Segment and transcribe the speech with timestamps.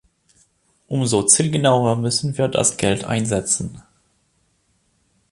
[0.87, 3.83] Um so zielgenauer müssen wir das Geld einsetzen.